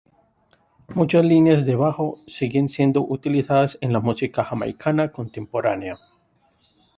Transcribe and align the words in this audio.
Muchas 0.95 1.23
líneas 1.23 1.63
de 1.63 1.75
bajo 1.75 2.17
siguen 2.25 2.69
siendo 2.69 3.01
utilizadas 3.05 3.77
en 3.81 3.93
la 3.93 3.99
música 3.99 4.43
jamaicana 4.43 5.11
contemporánea. 5.11 5.99